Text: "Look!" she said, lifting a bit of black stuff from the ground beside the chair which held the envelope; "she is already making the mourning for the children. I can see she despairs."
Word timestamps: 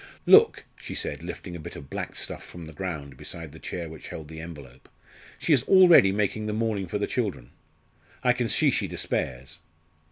"Look!" 0.25 0.65
she 0.77 0.95
said, 0.95 1.21
lifting 1.21 1.55
a 1.55 1.59
bit 1.59 1.75
of 1.75 1.87
black 1.91 2.15
stuff 2.15 2.43
from 2.43 2.65
the 2.65 2.73
ground 2.73 3.17
beside 3.17 3.51
the 3.51 3.59
chair 3.59 3.87
which 3.87 4.07
held 4.07 4.29
the 4.29 4.39
envelope; 4.41 4.89
"she 5.37 5.53
is 5.53 5.61
already 5.65 6.11
making 6.11 6.47
the 6.47 6.53
mourning 6.53 6.87
for 6.87 6.97
the 6.97 7.05
children. 7.05 7.51
I 8.23 8.33
can 8.33 8.49
see 8.49 8.71
she 8.71 8.87
despairs." 8.87 9.59